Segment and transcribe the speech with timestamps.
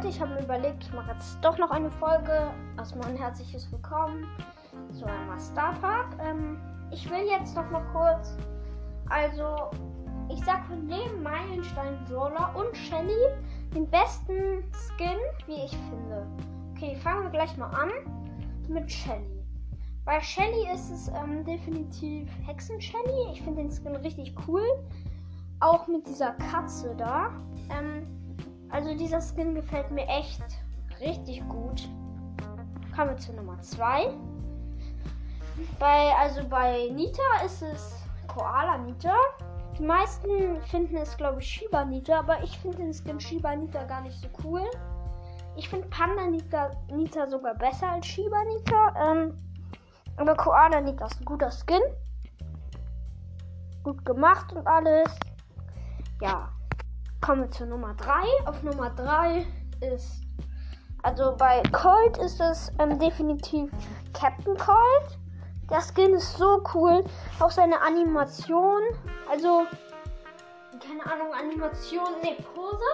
[0.00, 2.54] Leute, ich habe mir überlegt, ich mache jetzt doch noch eine Folge.
[2.78, 4.26] Erstmal ein herzliches Willkommen
[4.98, 6.16] zu einem Star Park.
[6.24, 6.58] Ähm,
[6.90, 8.34] ich will jetzt noch mal kurz,
[9.10, 9.70] also
[10.30, 13.12] ich sag von dem Meilenstein Brawler und Shelly
[13.74, 16.26] den besten Skin, wie ich finde.
[16.70, 17.90] Okay, fangen wir gleich mal an
[18.68, 19.44] mit Shelly.
[20.06, 23.32] Bei Shelly ist es ähm, definitiv Hexen Shelly.
[23.32, 24.64] Ich finde den Skin richtig cool.
[25.60, 27.34] Auch mit dieser Katze da.
[27.68, 28.06] Ähm,
[28.70, 30.42] also dieser Skin gefällt mir echt
[31.00, 31.88] richtig gut.
[32.94, 34.12] Kommen wir zu Nummer 2.
[35.78, 39.14] Bei, also bei Nita ist es Koala Nita.
[39.78, 43.84] Die meisten finden es, glaube ich, Shiba Nita, aber ich finde den Skin Shiba Nita
[43.84, 44.62] gar nicht so cool.
[45.56, 49.12] Ich finde Panda Nita, Nita sogar besser als Shiba Nita.
[49.12, 49.36] Ähm,
[50.16, 51.80] aber Koala Nita ist ein guter Skin.
[53.82, 55.08] Gut gemacht und alles.
[56.20, 56.50] Ja.
[57.20, 58.12] Kommen wir zur Nummer 3.
[58.46, 59.46] Auf Nummer 3
[59.92, 60.22] ist.
[61.02, 63.70] Also bei Colt ist es ähm, definitiv
[64.14, 65.18] Captain Colt.
[65.70, 67.04] Der Skin ist so cool.
[67.38, 68.80] Auch seine Animation.
[69.30, 69.66] Also,
[70.80, 72.84] keine Ahnung, Animation, ne, Pose.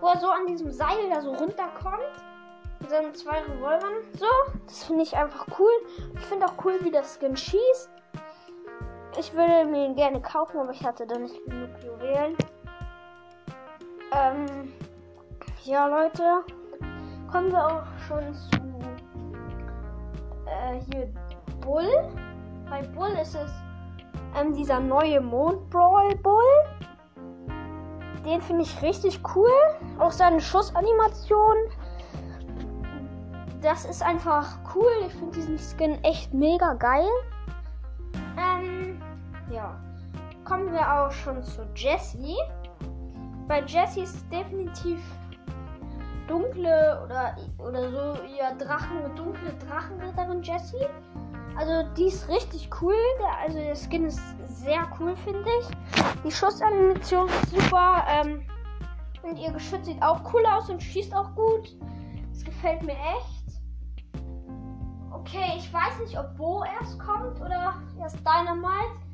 [0.00, 2.12] Wo er so an diesem Seil da so runterkommt.
[2.80, 3.94] Mit seinen zwei Revolvern.
[4.18, 4.26] So,
[4.66, 5.72] das finde ich einfach cool.
[6.14, 7.90] Ich finde auch cool, wie der Skin schießt.
[9.18, 12.36] Ich würde mir ihn gerne kaufen, aber ich hatte da nicht genug Juwelen.
[14.14, 14.72] Ähm,
[15.64, 16.44] ja, Leute,
[17.30, 18.62] kommen wir auch schon zu
[20.46, 21.08] äh, hier
[21.62, 21.88] Bull.
[22.68, 23.50] Bei Bull ist es
[24.36, 26.42] ähm, dieser neue Mond Brawl Bull.
[28.26, 29.50] Den finde ich richtig cool.
[29.98, 31.56] Auch seine Schussanimation.
[33.62, 34.90] Das ist einfach cool.
[35.06, 37.08] Ich finde diesen Skin echt mega geil.
[38.36, 39.00] Ähm,
[39.50, 39.80] ja.
[40.44, 42.36] Kommen wir auch schon zu Jessie.
[43.52, 44.98] Bei Jessie ist definitiv
[46.26, 50.86] dunkle oder, oder so ihr Drachen, dunkle Drachenritterin Jessie.
[51.54, 52.94] Also die ist richtig cool.
[53.20, 55.66] Der, also der Skin ist sehr cool, finde ich.
[56.24, 58.06] Die Schussanimation ist super.
[58.08, 58.40] Ähm,
[59.22, 61.76] und ihr Geschütz sieht auch cool aus und schießt auch gut.
[62.30, 63.60] Das gefällt mir echt.
[65.10, 69.11] Okay, ich weiß nicht, ob Bo erst kommt oder erst Dynamite.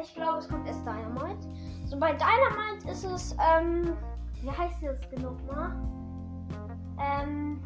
[0.00, 1.48] Ich glaube, es kommt erst Dynamite.
[1.86, 3.96] So bei Dynamite ist es, ähm,
[4.42, 5.72] wie heißt das genug mal?
[7.00, 7.60] Ähm,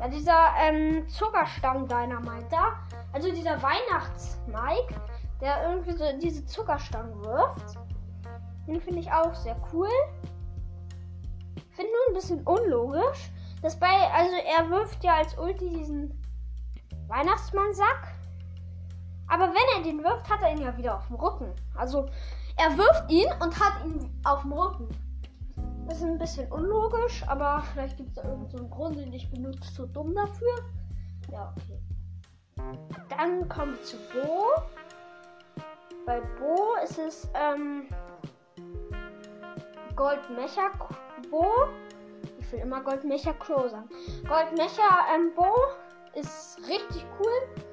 [0.00, 2.74] ja, dieser ähm, Zuckerstangen-Dynamite da.
[3.12, 4.94] Also dieser Weihnachts-Mike,
[5.40, 7.78] der irgendwie so diese Zuckerstangen wirft.
[8.66, 9.88] Den finde ich auch sehr cool.
[11.70, 13.30] Finde nur ein bisschen unlogisch.
[13.62, 16.22] Das bei, also er wirft ja als Ulti diesen
[17.08, 18.17] Weihnachtsmann-Sack.
[19.28, 21.54] Aber wenn er den wirft, hat er ihn ja wieder auf dem Rücken.
[21.76, 22.08] Also
[22.56, 24.88] er wirft ihn und hat ihn auf dem Rücken.
[25.86, 29.30] Das ist ein bisschen unlogisch, aber vielleicht gibt es da irgendeinen so Grund, den ich
[29.30, 30.54] benutze, zu dumm dafür.
[31.30, 31.80] Ja, okay.
[33.08, 34.44] Dann kommen wir zu Bo.
[36.04, 37.86] Bei Bo ist es ähm,
[39.94, 40.70] Gold Mecha
[41.30, 41.46] Bo.
[42.40, 43.88] Ich will immer Gold Mecha Crow sagen.
[44.26, 45.54] Gold Mecha ähm, Bo
[46.14, 47.64] ist richtig cool.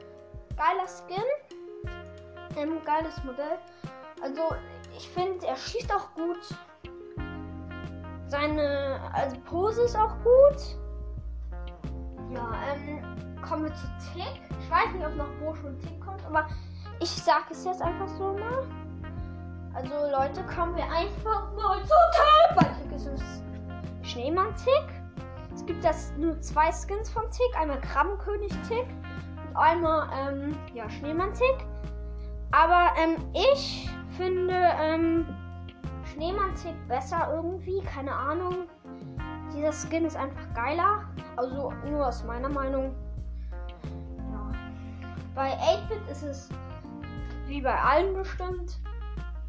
[0.56, 1.24] Geiler Skin.
[2.56, 3.58] Ähm, geiles Modell.
[4.22, 4.56] Also,
[4.96, 6.40] ich finde, er schießt auch gut.
[8.28, 10.78] Seine also Pose ist auch gut.
[12.32, 13.02] Ja, ähm,
[13.48, 14.42] kommen wir zu Tick.
[14.60, 16.48] Ich weiß nicht, ob noch Bo schon Tick kommt, aber
[17.00, 18.68] ich sage es jetzt einfach so mal.
[19.74, 22.56] Also Leute, kommen wir einfach mal zu Tick.
[22.56, 24.88] Bei Tick ist es Schneemann-Tick.
[25.54, 27.60] Es gibt das nur zwei Skins von Tick.
[27.60, 28.88] Einmal Krabbenkönig-Tick
[29.48, 31.68] und einmal ähm, ja, Schneemann-Tick.
[32.56, 35.26] Aber ähm, ich finde ähm,
[36.06, 37.82] Schneemann-Tick besser irgendwie.
[37.82, 38.70] Keine Ahnung.
[39.54, 41.02] Dieser Skin ist einfach geiler.
[41.36, 42.96] Also nur aus meiner Meinung.
[44.32, 44.52] Ja.
[45.36, 46.50] Bei 8-Bit ist es
[47.46, 48.80] wie bei allen bestimmt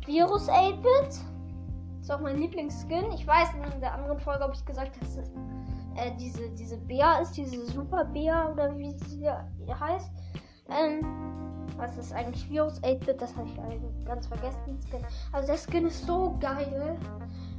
[0.05, 1.21] Virus 8-Bit.
[2.01, 3.13] Ist auch mein Lieblingsskin.
[3.13, 5.31] Ich weiß in der anderen Folge habe ich gesagt, dass es
[5.95, 10.11] äh, diese, diese Bär ist, diese Super Bär oder wie sie heißt.
[10.71, 11.46] Ähm,
[11.77, 13.21] was ist eigentlich Virus 8-Bit?
[13.21, 14.79] Das habe ich ganz vergessen.
[15.33, 16.97] Also der Skin ist so geil.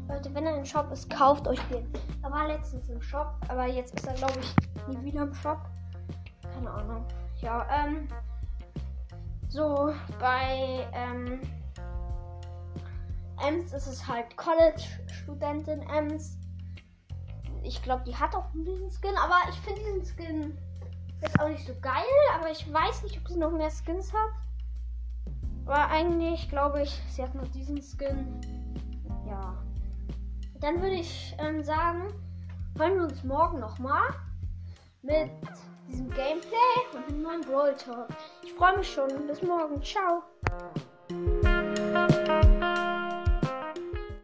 [0.07, 1.85] Leute, wenn er im Shop ist, kauft euch den.
[2.23, 5.59] Er war letztens im Shop, aber jetzt ist er, glaube ich, nie wieder im Shop.
[6.53, 7.05] Keine Ahnung.
[7.41, 8.07] Ja, ähm.
[9.49, 11.41] So, bei ähm,
[13.45, 16.37] Ems ist es halt College-Studentin Ems.
[17.63, 20.57] Ich glaube, die hat auch diesen Skin, aber ich finde diesen Skin
[21.21, 22.03] jetzt auch nicht so geil,
[22.35, 24.31] aber ich weiß nicht, ob sie noch mehr Skins hat.
[25.65, 28.39] Aber eigentlich glaube ich, sie hat nur diesen Skin.
[29.27, 29.53] Ja.
[30.59, 32.13] Dann würde ich ähm, sagen,
[32.77, 34.07] hören wir uns morgen nochmal
[35.01, 35.29] mit
[35.87, 38.07] diesem Gameplay und einem neuen Brawl Talk.
[38.43, 39.27] Ich freue mich schon.
[39.27, 39.81] Bis morgen.
[39.83, 40.23] Ciao.